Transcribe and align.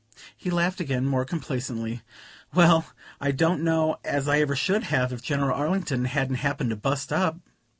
He 0.35 0.49
laughed 0.49 0.79
again, 0.79 1.05
more 1.05 1.25
complacently. 1.25 2.01
"Well, 2.55 2.87
I 3.19 3.29
don't 3.29 3.61
know 3.61 3.99
as 4.03 4.27
I 4.27 4.39
ever 4.41 4.55
should 4.55 4.85
have, 4.85 5.13
if 5.13 5.21
General 5.21 5.53
Arlington 5.55 6.05
hadn't 6.05 6.37
happened 6.37 6.71
to 6.71 6.75
bust 6.75 7.13
up." 7.13 7.39